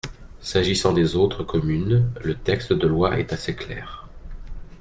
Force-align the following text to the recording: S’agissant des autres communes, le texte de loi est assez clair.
S’agissant 0.41 0.93
des 0.93 1.15
autres 1.15 1.43
communes, 1.43 2.11
le 2.23 2.33
texte 2.33 2.73
de 2.73 2.87
loi 2.87 3.19
est 3.19 3.33
assez 3.33 3.55
clair. 3.55 4.09